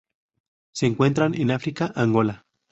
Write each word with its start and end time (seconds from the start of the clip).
Se 0.73 0.87
encuentran 0.87 1.39
en 1.39 1.51
África: 1.51 1.93
Angola. 1.95 2.47